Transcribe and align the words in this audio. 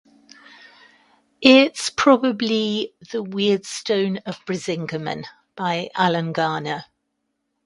It's 1.43 1.91
probably 1.91 2.91
The 3.11 3.21
Weirdstone 3.23 4.17
of 4.25 4.43
Brisingamen 4.47 5.25
by 5.55 5.91
Alan 5.93 6.31
Garner. 6.33 6.85